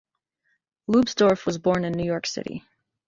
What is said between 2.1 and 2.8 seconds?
City.